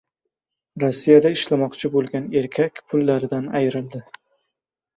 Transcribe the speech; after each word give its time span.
Rossiyada 0.83 1.31
ishlamoqchi 1.35 1.91
bo‘lgan 1.97 2.27
erkak 2.43 2.83
pullaridan 2.95 3.49
ayrildi 3.63 4.05